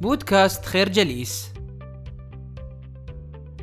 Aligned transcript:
بودكاست 0.00 0.64
خير 0.64 0.88
جليس. 0.88 1.52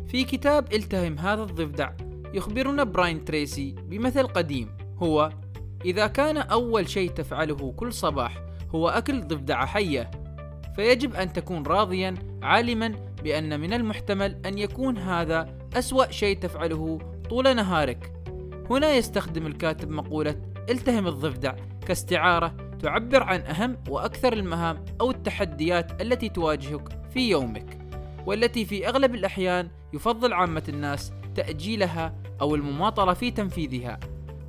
في 0.08 0.24
كتاب 0.24 0.74
التهم 0.74 1.20
هذا 1.20 1.44
الضفدع 1.44 1.92
يخبرنا 2.34 2.84
براين 2.84 3.26
تريسي 3.26 3.76
بمثل 3.88 4.28
قديم 4.28 4.78
هو 4.98 5.32
إذا 5.86 6.08
كان 6.08 6.38
أول 6.38 6.90
شيء 6.90 7.10
تفعله 7.10 7.74
كل 7.78 7.94
صباح 7.94 8.42
هو 8.76 8.90
أكل 8.90 9.22
ضفدعة 9.22 9.66
حية 9.66 10.12
فيجب 10.76 11.16
أن 11.16 11.34
تكون 11.34 11.64
راضيا 11.64 12.16
عالما 12.42 12.96
بأن 13.24 13.60
من 13.60 13.74
المحتمل 13.74 14.42
أن 14.46 14.58
يكون 14.58 14.98
هذا 14.98 15.58
أسوأ 15.74 16.12
شيء 16.12 16.38
تفعله 16.38 17.00
طول 17.30 17.56
نهارك. 17.56 18.14
هنا 18.70 18.94
يستخدم 18.94 19.48
الكاتب 19.48 19.90
مقولة 19.90 20.36
التهم 20.70 21.08
الضفدع 21.08 21.56
كاستعارة 21.88 22.65
تعبر 22.80 23.24
عن 23.24 23.42
أهم 23.42 23.78
وأكثر 23.90 24.34
المهام 24.34 24.86
أو 25.02 25.12
التحديات 25.12 26.02
التي 26.02 26.30
تواجهك 26.30 27.10
في 27.14 27.30
يومك 27.30 27.78
والتي 28.26 28.66
في 28.66 28.88
أغلب 28.88 29.16
الأحيان 29.16 29.70
يفضل 29.94 30.34
عامة 30.34 30.64
الناس 30.70 31.14
تأجيلها 31.36 32.16
أو 32.42 32.56
المماطلة 32.56 33.14
في 33.14 33.32
تنفيذها. 33.32 34.00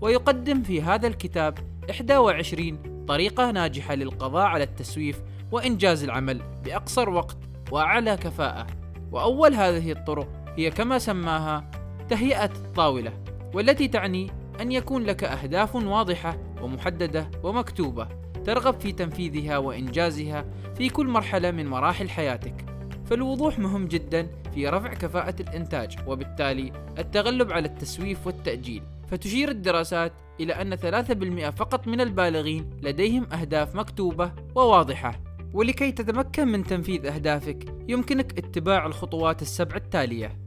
ويقدم 0.01 0.63
في 0.63 0.83
هذا 0.83 1.07
الكتاب 1.07 1.59
21 1.89 3.05
طريقة 3.09 3.51
ناجحة 3.51 3.95
للقضاء 3.95 4.47
على 4.47 4.65
التسويف 4.65 5.23
وإنجاز 5.53 6.05
العمل 6.05 6.43
بأقصر 6.65 7.11
وقت 7.11 7.37
وأعلى 7.71 8.17
كفاءة. 8.17 8.67
وأول 9.13 9.55
هذه 9.55 9.93
الطرق 9.93 10.29
هي 10.57 10.71
كما 10.71 10.99
سماها 10.99 11.71
تهيئة 12.09 12.45
الطاولة 12.45 13.13
والتي 13.55 13.89
تعني 13.89 14.31
أن 14.61 14.73
يكون 14.73 15.03
لك 15.03 15.25
أهداف 15.25 15.77
واضحة 15.77 16.37
ومحددة 16.63 17.31
ومكتوبة 17.43 18.09
ترغب 18.45 18.81
في 18.81 18.93
تنفيذها 18.93 19.59
وإنجازها 19.59 20.45
في 20.75 20.89
كل 20.89 21.07
مرحلة 21.07 21.51
من 21.51 21.67
مراحل 21.67 22.09
حياتك. 22.09 22.65
فالوضوح 23.07 23.59
مهم 23.59 23.87
جدا 23.87 24.29
في 24.55 24.69
رفع 24.69 24.95
كفاءة 24.95 25.35
الإنتاج 25.41 25.97
وبالتالي 26.07 26.73
التغلب 26.99 27.53
على 27.53 27.69
التسويف 27.69 28.27
والتأجيل. 28.27 28.83
فتشير 29.11 29.49
الدراسات 29.49 30.13
إلى 30.41 30.53
أن 30.53 30.77
3% 30.77 31.51
فقط 31.51 31.87
من 31.87 32.01
البالغين 32.01 32.71
لديهم 32.83 33.27
أهداف 33.33 33.75
مكتوبة 33.75 34.33
وواضحة. 34.55 35.21
ولكي 35.53 35.93
تتمكن 35.93 36.49
من 36.49 36.65
تنفيذ 36.65 37.07
أهدافك 37.07 37.75
يمكنك 37.89 38.39
اتباع 38.39 38.87
الخطوات 38.87 39.43
السبع 39.43 39.77
التالية. 39.77 40.39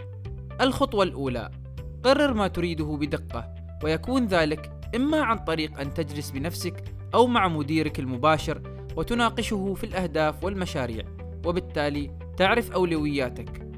الخطوة 0.62 1.04
الأولى 1.04 1.52
قرر 2.04 2.34
ما 2.34 2.48
تريده 2.48 2.98
بدقة. 3.02 3.59
ويكون 3.84 4.28
ذلك 4.28 4.72
إما 4.96 5.22
عن 5.22 5.38
طريق 5.38 5.80
أن 5.80 5.94
تجلس 5.94 6.32
بنفسك 6.32 6.84
أو 7.14 7.28
مع 7.28 7.48
مديرك 7.48 8.00
المباشر 8.00 8.62
وتناقشه 8.96 9.74
في 9.74 9.84
الأهداف 9.84 10.44
والمشاريع 10.44 11.06
وبالتالي 11.46 12.12
تعرف 12.38 12.72
أولوياتك. 12.72 13.70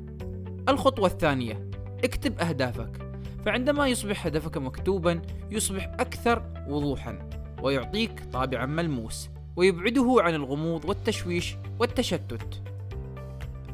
الخطوة 0.70 1.08
الثانية 1.08 1.70
اكتب 2.04 2.40
أهدافك. 2.40 3.08
فعندما 3.46 3.88
يصبح 3.88 4.26
هدفك 4.26 4.58
مكتوبا 4.58 5.22
يصبح 5.52 5.92
أكثر 6.00 6.44
وضوحا 6.68 7.30
ويعطيك 7.62 8.24
طابعا 8.34 8.66
ملموس 8.66 9.30
ويبعده 9.56 10.16
عن 10.20 10.36
الغموض 10.36 10.86
والتشويش 10.86 11.56
والتشتت. 11.80 12.62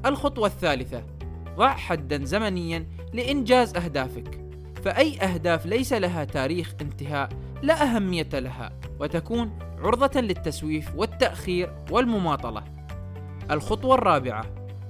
الخطوة 0.06 0.48
الثالثة 0.48 1.04
ضع 1.56 1.70
حدا 1.70 2.26
زمنيا 2.26 2.88
لإنجاز 3.14 3.76
أهدافك. 3.76 4.47
فأي 4.88 5.20
أهداف 5.22 5.66
ليس 5.66 5.94
لها 5.94 6.24
تاريخ 6.24 6.74
انتهاء 6.82 7.30
لا 7.62 7.84
أهمية 7.84 8.30
لها 8.34 8.72
وتكون 9.00 9.60
عرضة 9.80 10.22
للتسويف 10.22 10.96
والتأخير 10.96 11.72
والمماطلة. 11.92 12.64
الخطوة 13.52 13.96
الرابعة: 13.96 14.46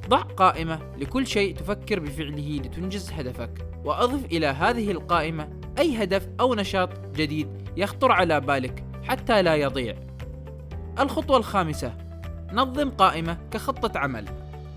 ضع 0.07 0.21
قائمة 0.21 0.79
لكل 0.97 1.27
شيء 1.27 1.55
تفكر 1.55 1.99
بفعله 1.99 2.61
لتنجز 2.65 3.11
هدفك، 3.11 3.67
وأضف 3.85 4.25
إلى 4.25 4.47
هذه 4.47 4.91
القائمة 4.91 5.49
أي 5.79 6.03
هدف 6.03 6.27
أو 6.39 6.55
نشاط 6.55 6.89
جديد 7.15 7.47
يخطر 7.77 8.11
على 8.11 8.39
بالك 8.41 8.83
حتى 9.03 9.41
لا 9.41 9.55
يضيع. 9.55 9.95
الخطوة 10.99 11.37
الخامسة: 11.37 11.93
نظم 12.53 12.89
قائمة 12.89 13.37
كخطة 13.51 13.99
عمل، 13.99 14.25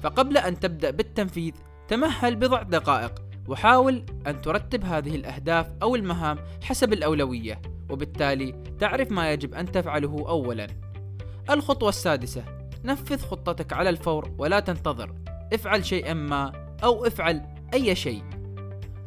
فقبل 0.02 0.38
أن 0.38 0.60
تبدأ 0.60 0.90
بالتنفيذ 0.90 1.52
تمهل 1.88 2.36
بضع 2.36 2.62
دقائق 2.62 3.22
وحاول 3.48 4.04
أن 4.26 4.40
ترتب 4.40 4.84
هذه 4.84 5.16
الأهداف 5.16 5.72
أو 5.82 5.96
المهام 5.96 6.38
حسب 6.62 6.92
الأولوية 6.92 7.62
وبالتالي 7.90 8.54
تعرف 8.78 9.10
ما 9.10 9.32
يجب 9.32 9.54
أن 9.54 9.72
تفعله 9.72 10.24
أولا. 10.28 10.66
الخطوة 11.50 11.88
السادسة 11.88 12.44
نفذ 12.84 13.18
خطتك 13.22 13.72
على 13.72 13.90
الفور 13.90 14.30
ولا 14.38 14.60
تنتظر. 14.60 15.14
افعل 15.52 15.84
شيئا 15.84 16.14
ما 16.14 16.52
أو 16.84 17.06
افعل 17.06 17.42
أي 17.74 17.94
شيء. 17.94 18.22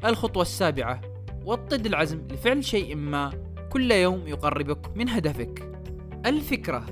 الخطوة 0.05 0.41
السابعة 0.41 1.01
وطد 1.45 1.85
العزم 1.85 2.27
لفعل 2.31 2.65
شيء 2.65 2.95
ما 2.95 3.31
كل 3.69 3.91
يوم 3.91 4.27
يقربك 4.27 4.97
من 4.97 5.09
هدفك. 5.09 5.69
الفكرة 6.25 6.85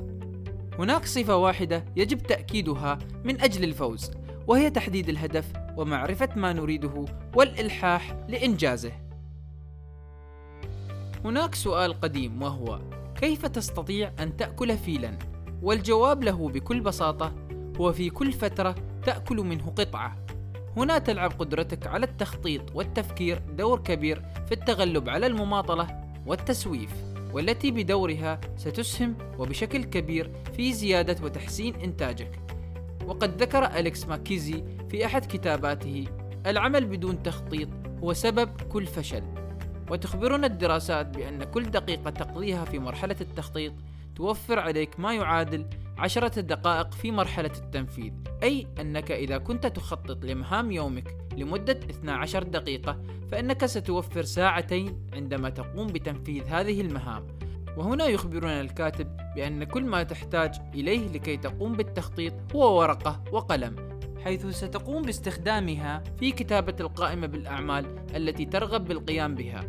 هناك 0.79 1.05
صفة 1.05 1.35
واحدة 1.35 1.85
يجب 1.95 2.17
تأكيدها 2.17 2.99
من 3.23 3.41
أجل 3.41 3.63
الفوز 3.63 4.11
وهي 4.47 4.69
تحديد 4.69 5.09
الهدف 5.09 5.45
ومعرفة 5.77 6.29
ما 6.35 6.53
نريده 6.53 7.05
والإلحاح 7.35 8.15
لإنجازه. 8.27 8.91
هناك 11.25 11.55
سؤال 11.55 11.99
قديم 12.01 12.41
وهو: 12.41 12.79
كيف 13.15 13.45
تستطيع 13.45 14.11
أن 14.19 14.37
تأكل 14.37 14.77
فيلا؟ 14.77 15.17
والجواب 15.61 16.23
له 16.23 16.49
بكل 16.49 16.81
بساطة 16.81 17.33
هو 17.79 17.93
في 17.93 18.09
كل 18.09 18.31
فترة 18.31 18.75
تأكل 19.05 19.37
منه 19.37 19.69
قطعة. 19.69 20.17
هنا 20.77 20.99
تلعب 20.99 21.31
قدرتك 21.39 21.87
على 21.87 22.05
التخطيط 22.05 22.75
والتفكير 22.75 23.41
دور 23.57 23.79
كبير 23.79 24.21
في 24.45 24.51
التغلب 24.51 25.09
على 25.09 25.27
المماطلة 25.27 25.87
والتسويف، 26.25 26.91
والتي 27.33 27.71
بدورها 27.71 28.41
ستسهم 28.57 29.15
وبشكل 29.39 29.83
كبير 29.83 30.31
في 30.55 30.73
زيادة 30.73 31.25
وتحسين 31.25 31.75
إنتاجك. 31.75 32.39
وقد 33.05 33.41
ذكر 33.41 33.65
أليكس 33.65 34.05
ماكيزي 34.05 34.63
في 34.91 35.05
أحد 35.05 35.25
كتاباته 35.25 36.05
العمل 36.45 36.85
بدون 36.85 37.23
تخطيط 37.23 37.69
هو 38.03 38.13
سبب 38.13 38.61
كل 38.61 38.85
فشل. 38.85 39.23
وتخبرنا 39.91 40.47
الدراسات 40.47 41.17
بأن 41.17 41.43
كل 41.43 41.63
دقيقة 41.63 42.09
تقضيها 42.09 42.65
في 42.65 42.79
مرحلة 42.79 43.15
التخطيط 43.21 43.73
توفر 44.15 44.59
عليك 44.59 44.99
ما 44.99 45.13
يعادل 45.13 45.65
عشرة 45.97 46.41
دقائق 46.41 46.93
في 46.93 47.11
مرحلة 47.11 47.51
التنفيذ. 47.57 48.13
أي 48.43 48.67
أنك 48.79 49.11
إذا 49.11 49.37
كنت 49.37 49.67
تخطط 49.67 50.25
لمهام 50.25 50.71
يومك 50.71 51.17
لمدة 51.37 51.79
12 51.89 52.43
دقيقة 52.43 53.01
فإنك 53.31 53.65
ستوفر 53.65 54.23
ساعتين 54.23 55.07
عندما 55.13 55.49
تقوم 55.49 55.87
بتنفيذ 55.87 56.43
هذه 56.47 56.81
المهام. 56.81 57.27
وهنا 57.77 58.05
يخبرنا 58.05 58.61
الكاتب 58.61 59.17
بأن 59.35 59.63
كل 59.63 59.85
ما 59.85 60.03
تحتاج 60.03 60.51
إليه 60.73 61.07
لكي 61.07 61.37
تقوم 61.37 61.73
بالتخطيط 61.73 62.33
هو 62.55 62.79
ورقة 62.79 63.23
وقلم. 63.31 63.90
حيث 64.23 64.45
ستقوم 64.45 65.01
باستخدامها 65.01 66.03
في 66.19 66.31
كتابة 66.31 66.75
القائمة 66.79 67.27
بالأعمال 67.27 67.85
التي 68.15 68.45
ترغب 68.45 68.85
بالقيام 68.85 69.35
بها. 69.35 69.63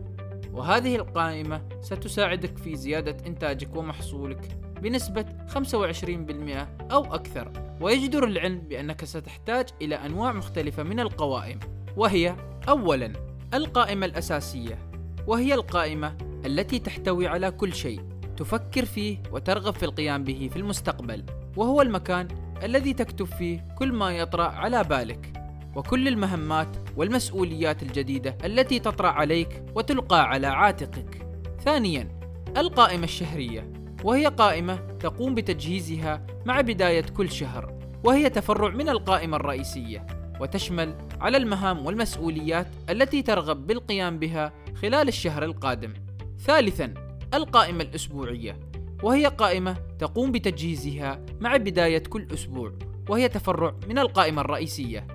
وهذه 0.52 0.96
القائمة 0.96 1.62
ستساعدك 1.80 2.58
في 2.58 2.76
زيادة 2.76 3.16
إنتاجك 3.26 3.76
ومحصولك 3.76 4.58
بنسبة 4.82 5.24
25% 5.48 6.92
أو 6.92 7.14
أكثر. 7.14 7.52
ويجدر 7.80 8.24
العلم 8.24 8.58
بأنك 8.58 9.04
ستحتاج 9.04 9.66
إلى 9.82 9.94
أنواع 9.94 10.32
مختلفة 10.32 10.82
من 10.82 11.00
القوائم 11.00 11.58
وهي 11.96 12.36
أولا 12.68 13.12
القائمة 13.54 14.06
الأساسية 14.06 14.78
وهي 15.26 15.54
القائمة 15.54 16.16
التي 16.46 16.78
تحتوي 16.78 17.26
على 17.26 17.50
كل 17.50 17.72
شيء 17.74 18.00
تفكر 18.36 18.84
فيه 18.84 19.22
وترغب 19.32 19.74
في 19.74 19.84
القيام 19.84 20.24
به 20.24 20.50
في 20.52 20.58
المستقبل 20.58 21.24
وهو 21.56 21.82
المكان 21.82 22.28
الذي 22.62 22.92
تكتب 22.92 23.24
فيه 23.24 23.66
كل 23.78 23.92
ما 23.92 24.10
يطرأ 24.10 24.48
على 24.48 24.84
بالك 24.84 25.32
وكل 25.76 26.08
المهمات 26.08 26.76
والمسؤوليات 26.96 27.82
الجديدة 27.82 28.38
التي 28.44 28.78
تطرأ 28.78 29.08
عليك 29.08 29.64
وتلقى 29.74 30.28
على 30.28 30.46
عاتقك. 30.46 31.26
ثانيا 31.64 32.08
القائمة 32.56 33.04
الشهرية 33.04 33.72
وهي 34.04 34.26
قائمة 34.26 34.74
تقوم 34.76 35.34
بتجهيزها 35.34 36.26
مع 36.46 36.60
بداية 36.60 37.02
كل 37.02 37.30
شهر 37.30 37.78
وهي 38.04 38.30
تفرع 38.30 38.68
من 38.68 38.88
القائمة 38.88 39.36
الرئيسية 39.36 40.06
وتشمل 40.40 40.94
على 41.20 41.36
المهام 41.36 41.86
والمسؤوليات 41.86 42.66
التي 42.90 43.22
ترغب 43.22 43.66
بالقيام 43.66 44.18
بها 44.18 44.52
خلال 44.82 45.08
الشهر 45.08 45.44
القادم. 45.44 45.94
ثالثا 46.38 46.94
القائمة 47.34 47.82
الأسبوعية 47.82 48.71
وهي 49.02 49.26
قائمة 49.26 49.76
تقوم 49.98 50.32
بتجهيزها 50.32 51.20
مع 51.40 51.56
بداية 51.56 51.98
كل 51.98 52.26
أسبوع 52.34 52.72
وهي 53.08 53.28
تفرع 53.28 53.74
من 53.88 53.98
القائمة 53.98 54.40
الرئيسية. 54.40 55.06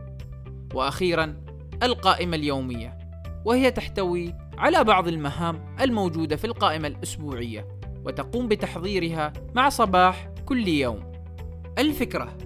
وأخيرا 0.73 1.35
القائمة 1.83 2.35
اليومية 2.35 2.97
وهي 3.45 3.71
تحتوي 3.71 4.35
على 4.57 4.83
بعض 4.83 5.07
المهام 5.07 5.75
الموجودة 5.81 6.35
في 6.35 6.45
القائمة 6.45 6.87
الأسبوعية 6.87 7.67
وتقوم 8.05 8.47
بتحضيرها 8.47 9.33
مع 9.55 9.69
صباح 9.69 10.29
كل 10.45 10.67
يوم. 10.67 11.11
الفكرة 11.77 12.37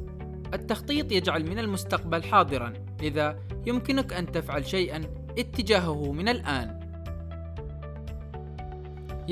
التخطيط 0.54 1.12
يجعل 1.12 1.50
من 1.50 1.60
المستقبل 1.60 2.24
حاضرا 2.24 2.74
لذا 3.02 3.40
يمكنك 3.66 4.14
أن 4.14 4.32
تفعل 4.32 4.66
شيئا 4.66 5.02
اتجاهه 5.38 6.12
من 6.12 6.30
الآن. 6.30 6.81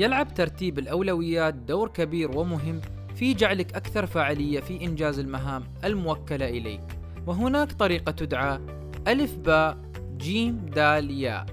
يلعب 0.00 0.34
ترتيب 0.34 0.78
الأولويات 0.78 1.54
دور 1.54 1.88
كبير 1.88 2.38
ومهم 2.38 2.80
في 3.14 3.34
جعلك 3.34 3.74
أكثر 3.74 4.06
فاعلية 4.06 4.60
في 4.60 4.84
إنجاز 4.84 5.18
المهام 5.18 5.64
الموكلة 5.84 6.48
إليك. 6.48 6.80
وهناك 7.26 7.72
طريقة 7.72 8.12
تدعى 8.12 8.60
ألف 9.08 9.36
باء 9.36 9.78
جيم 10.16 10.66
دال 10.74 11.10
ياء 11.10 11.46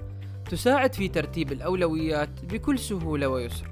تساعد 0.50 0.94
في 0.94 1.08
ترتيب 1.08 1.52
الأولويات 1.52 2.44
بكل 2.44 2.78
سهولة 2.78 3.28
ويسر. 3.28 3.70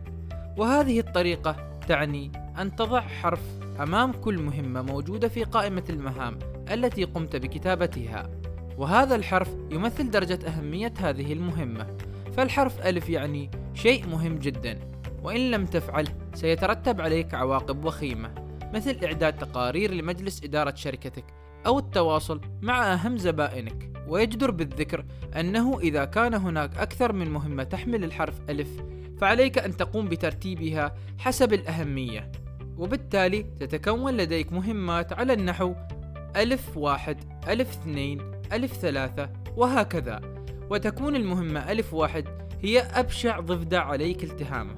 وهذه 0.56 1.00
الطريقة 1.00 1.80
تعني 1.88 2.32
أن 2.58 2.76
تضع 2.76 3.00
حرف 3.00 3.42
أمام 3.80 4.12
كل 4.12 4.38
مهمة 4.38 4.82
موجودة 4.82 5.28
في 5.28 5.44
قائمة 5.44 5.84
المهام 5.90 6.38
التي 6.70 7.04
قمت 7.04 7.36
بكتابتها. 7.36 8.30
وهذا 8.78 9.14
الحرف 9.14 9.48
يمثل 9.70 10.10
درجة 10.10 10.38
أهمية 10.46 10.92
هذه 10.98 11.32
المهمة. 11.32 11.86
فالحرف 12.36 12.86
ألف 12.86 13.08
يعني 13.08 13.50
شيء 13.74 14.06
مهم 14.06 14.38
جدا 14.38 14.78
وإن 15.22 15.50
لم 15.50 15.66
تفعله 15.66 16.10
سيترتب 16.34 17.00
عليك 17.00 17.34
عواقب 17.34 17.84
وخيمة 17.84 18.46
مثل 18.74 19.04
إعداد 19.04 19.38
تقارير 19.38 19.94
لمجلس 19.94 20.44
إدارة 20.44 20.74
شركتك 20.74 21.24
أو 21.66 21.78
التواصل 21.78 22.40
مع 22.62 22.92
أهم 22.92 23.16
زبائنك. 23.16 23.92
ويجدر 24.08 24.50
بالذكر 24.50 25.04
أنه 25.40 25.80
إذا 25.80 26.04
كان 26.04 26.34
هناك 26.34 26.76
أكثر 26.76 27.12
من 27.12 27.30
مهمة 27.30 27.62
تحمل 27.62 28.04
الحرف 28.04 28.40
ألف 28.50 28.68
فعليك 29.20 29.58
أن 29.58 29.76
تقوم 29.76 30.08
بترتيبها 30.08 30.94
حسب 31.18 31.52
الأهمية. 31.52 32.32
وبالتالي 32.78 33.42
تتكون 33.42 34.16
لديك 34.16 34.52
مهمات 34.52 35.12
على 35.12 35.32
النحو 35.32 35.74
ألف 36.36 36.76
واحد 36.76 37.16
ألف 37.48 37.70
اثنين 37.70 38.20
ألف 38.52 38.72
ثلاثة 38.72 39.30
وهكذا. 39.56 40.35
وتكون 40.70 41.16
المهمة 41.16 41.72
ألف 41.72 41.94
واحد 41.94 42.24
هي 42.62 42.80
أبشع 42.80 43.40
ضفدع 43.40 43.84
عليك 43.84 44.24
التهامه. 44.24 44.74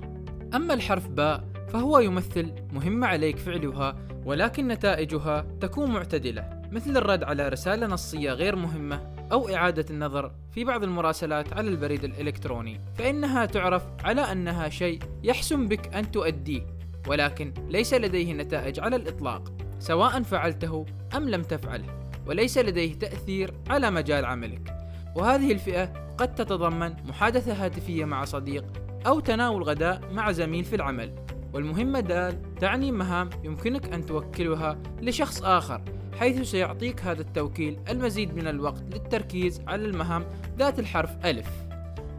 أما 0.55 0.75
الحرف 0.75 1.09
باء 1.09 1.45
فهو 1.69 1.99
يمثل 1.99 2.53
مهمة 2.73 3.07
عليك 3.07 3.37
فعلها 3.37 3.97
ولكن 4.25 4.69
نتائجها 4.69 5.47
تكون 5.61 5.91
معتدلة 5.91 6.59
مثل 6.73 6.97
الرد 6.97 7.25
على 7.25 7.49
رسالة 7.49 7.87
نصية 7.87 8.33
غير 8.33 8.57
مهمة 8.57 9.15
أو 9.33 9.49
إعادة 9.49 9.85
النظر 9.91 10.33
في 10.51 10.65
بعض 10.65 10.85
المراسلات 10.85 11.53
على 11.53 11.69
البريد 11.69 12.05
الإلكتروني 12.05 12.81
فإنها 12.95 13.47
تعرف 13.47 13.87
على 14.05 14.21
أنها 14.21 14.69
شيء 14.69 14.99
يحسن 15.23 15.69
بك 15.69 15.95
أن 15.95 16.11
تؤديه 16.11 16.67
ولكن 17.09 17.55
ليس 17.69 17.95
لديه 17.95 18.33
نتائج 18.33 18.81
على 18.81 18.97
الإطلاق 18.97 19.53
سواء 19.79 20.23
فعلته 20.23 20.87
أم 21.17 21.29
لم 21.29 21.43
تفعله 21.43 21.99
وليس 22.27 22.59
لديه 22.59 22.95
تأثير 22.95 23.55
على 23.71 23.91
مجال 23.91 24.25
عملك. 24.25 24.78
وهذه 25.19 25.53
الفئة 25.53 25.85
قد 26.19 26.35
تتضمن 26.35 26.95
محادثة 27.09 27.65
هاتفية 27.65 28.05
مع 28.05 28.25
صديق 28.25 28.65
أو 29.07 29.21
تناول 29.21 29.63
غداء 29.63 30.01
مع 30.13 30.33
زميل 30.33 30.65
في 30.65 30.77
العمل. 30.77 31.15
والمهمة 31.53 32.01
دال 32.01 32.55
تعني 32.55 32.93
مهام 32.93 33.31
يمكنك 33.45 33.93
أن 33.93 34.07
توكلها 34.07 34.79
لشخص 35.03 35.43
آخر 35.43 35.83
حيث 36.19 36.51
سيعطيك 36.51 37.03
هذا 37.03 37.21
التوكيل 37.21 37.79
المزيد 37.89 38.35
من 38.35 38.47
الوقت 38.47 38.83
للتركيز 38.93 39.61
على 39.67 39.85
المهام 39.85 40.27
ذات 40.59 40.79
الحرف 40.79 41.27
ألف. 41.27 41.51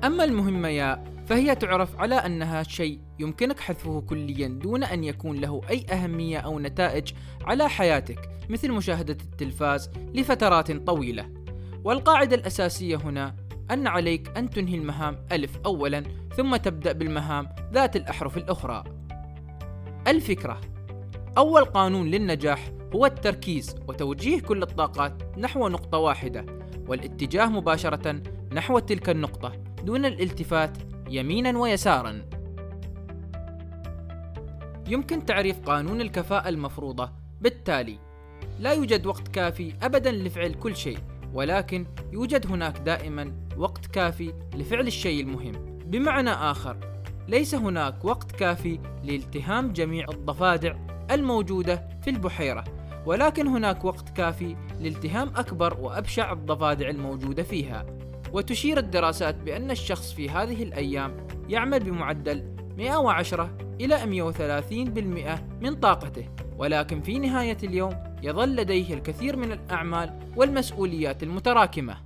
أما 0.03 0.23
المهمة 0.23 0.67
ياء 0.67 1.03
فهي 1.25 1.55
تعرف 1.55 1.99
على 1.99 2.15
أنها 2.15 2.63
شيء 2.63 2.99
يمكنك 3.19 3.59
حذفه 3.59 4.01
كليا 4.01 4.47
دون 4.47 4.83
أن 4.83 5.03
يكون 5.03 5.37
له 5.37 5.61
أي 5.69 5.85
أهمية 5.91 6.37
أو 6.37 6.59
نتائج 6.59 7.11
على 7.45 7.69
حياتك 7.69 8.29
مثل 8.49 8.71
مشاهدة 8.71 9.17
التلفاز 9.23 9.89
لفترات 10.13 10.71
طويلة. 10.71 11.29
والقاعدة 11.83 12.35
الأساسية 12.35 12.95
هنا 12.95 13.35
أن 13.71 13.87
عليك 13.87 14.37
أن 14.37 14.49
تنهي 14.49 14.75
المهام 14.75 15.25
ألف 15.31 15.57
أولا 15.65 16.03
ثم 16.37 16.55
تبدأ 16.55 16.91
بالمهام 16.91 17.49
ذات 17.73 17.95
الأحرف 17.95 18.37
الأخرى. 18.37 18.83
الفكرة. 20.07 20.61
أول 21.37 21.65
قانون 21.65 22.07
للنجاح 22.07 22.71
هو 22.95 23.05
التركيز 23.05 23.75
وتوجيه 23.87 24.39
كل 24.39 24.61
الطاقات 24.61 25.37
نحو 25.37 25.67
نقطة 25.67 25.97
واحدة 25.97 26.45
والاتجاه 26.87 27.45
مباشرة 27.45 28.21
نحو 28.53 28.79
تلك 28.79 29.09
النقطة 29.09 29.51
دون 29.83 30.05
الالتفات 30.05 30.77
يمينا 31.09 31.59
ويسارا. 31.59 32.21
يمكن 34.87 35.25
تعريف 35.25 35.59
قانون 35.59 36.01
الكفاءة 36.01 36.49
المفروضة. 36.49 37.11
بالتالي: 37.41 37.99
لا 38.59 38.73
يوجد 38.73 39.05
وقت 39.05 39.27
كافي 39.27 39.73
أبدا 39.81 40.11
لفعل 40.11 40.53
كل 40.53 40.75
شيء، 40.75 40.97
ولكن 41.33 41.85
يوجد 42.13 42.47
هناك 42.47 42.77
دائما 42.77 43.33
وقت 43.57 43.85
كافي 43.85 44.33
لفعل 44.55 44.87
الشيء 44.87 45.21
المهم. 45.23 45.79
بمعنى 45.85 46.29
آخر، 46.29 46.77
ليس 47.27 47.55
هناك 47.55 48.05
وقت 48.05 48.31
كافي 48.31 48.79
لالتهام 49.03 49.73
جميع 49.73 50.05
الضفادع 50.09 50.75
الموجودة 51.11 51.89
في 52.01 52.09
البحيرة 52.09 52.63
ولكن 53.05 53.47
هناك 53.47 53.85
وقت 53.85 54.09
كافي 54.09 54.55
لالتهام 54.79 55.27
أكبر 55.35 55.77
وأبشع 55.79 56.31
الضفادع 56.31 56.89
الموجودة 56.89 57.43
فيها 57.43 57.85
وتشير 58.33 58.77
الدراسات 58.77 59.35
بأن 59.35 59.71
الشخص 59.71 60.13
في 60.13 60.29
هذه 60.29 60.63
الأيام 60.63 61.27
يعمل 61.49 61.79
بمعدل 61.79 62.58
110 62.79 63.57
إلى 63.81 64.05
130% 64.05 65.41
من 65.61 65.75
طاقته. 65.75 66.29
ولكن 66.57 67.01
في 67.01 67.19
نهاية 67.19 67.57
اليوم 67.63 68.03
يظل 68.23 68.55
لديه 68.55 68.93
الكثير 68.93 69.35
من 69.35 69.51
الأعمال 69.51 70.19
والمسؤوليات 70.35 71.23
المتراكمة. 71.23 71.97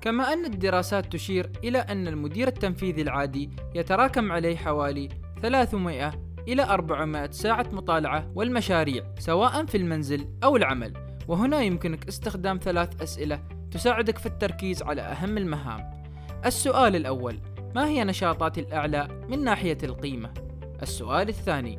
كما 0.00 0.32
أن 0.32 0.44
الدراسات 0.44 1.12
تشير 1.12 1.50
إلى 1.64 1.78
أن 1.78 2.08
المدير 2.08 2.48
التنفيذي 2.48 3.02
العادي 3.02 3.50
يتراكم 3.74 4.32
عليه 4.32 4.56
حوالي 4.56 5.08
300 5.42 6.12
إلى 6.48 6.62
400 6.62 7.30
ساعة 7.30 7.66
مطالعة 7.72 8.32
والمشاريع 8.34 9.04
سواء 9.18 9.66
في 9.66 9.76
المنزل 9.76 10.28
أو 10.44 10.56
العمل. 10.56 10.92
وهنا 11.28 11.62
يمكنك 11.62 12.08
استخدام 12.08 12.58
ثلاث 12.62 13.02
أسئلة 13.02 13.42
تساعدك 13.70 14.18
في 14.18 14.26
التركيز 14.26 14.82
على 14.82 15.02
أهم 15.02 15.38
المهام. 15.38 16.02
السؤال 16.46 16.96
الأول 16.96 17.38
ما 17.74 17.88
هي 17.88 18.04
نشاطاتي 18.04 18.60
الأعلى 18.60 19.08
من 19.28 19.44
ناحية 19.44 19.78
القيمة؟ 19.82 20.34
السؤال 20.82 21.28
الثاني 21.28 21.78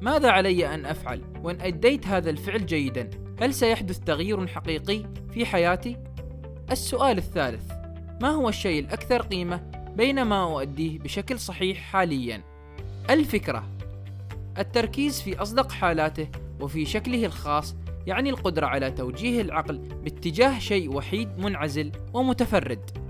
ماذا 0.00 0.30
علي 0.30 0.74
أن 0.74 0.86
أفعل 0.86 1.22
وإن 1.42 1.60
أديت 1.60 2.06
هذا 2.06 2.30
الفعل 2.30 2.66
جيدا؟ 2.66 3.10
هل 3.40 3.54
سيحدث 3.54 3.98
تغيير 3.98 4.46
حقيقي 4.46 5.02
في 5.32 5.46
حياتي؟ 5.46 5.96
السؤال 6.70 7.18
الثالث 7.18 7.72
ما 8.22 8.28
هو 8.28 8.48
الشيء 8.48 8.80
الأكثر 8.80 9.22
قيمة 9.22 9.70
بين 9.96 10.22
ما 10.22 10.44
أؤديه 10.44 10.98
بشكل 10.98 11.38
صحيح 11.38 11.78
حاليا؟ 11.78 12.42
الفكرة 13.10 13.64
التركيز 14.58 15.22
في 15.22 15.42
أصدق 15.42 15.72
حالاته 15.72 16.28
وفي 16.60 16.84
شكله 16.84 17.26
الخاص 17.26 17.76
يعني 18.06 18.30
القدرة 18.30 18.66
على 18.66 18.90
توجيه 18.90 19.40
العقل 19.40 19.78
باتجاه 19.78 20.58
شيء 20.58 20.96
وحيد 20.96 21.38
منعزل 21.38 21.92
ومتفرد. 22.14 23.09